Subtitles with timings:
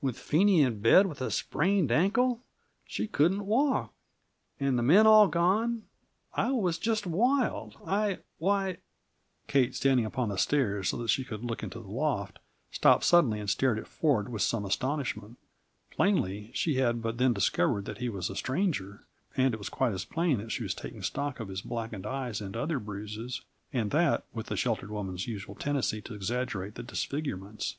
[0.00, 2.40] With Phenie in bed with a sprained ankle so
[2.86, 3.92] she couldn't walk,
[4.58, 5.84] and the men all gone,
[6.34, 7.76] I was just wild!
[7.86, 8.78] I why"
[9.46, 12.40] Kate, standing upon the stairs so that she could look into the loft,
[12.72, 15.38] stopped suddenly and stared at Ford with some astonishment.
[15.92, 19.04] Plainly, she had but then discovered that he was a stranger
[19.36, 22.40] and it was quite as plain that she was taking stock of his blackened eyes
[22.40, 23.42] and other bruises,
[23.72, 27.76] and that with the sheltered woman's usual tendency to exaggerate the disfigurements.